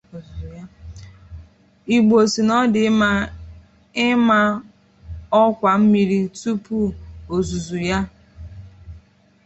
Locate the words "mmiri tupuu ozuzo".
5.81-7.77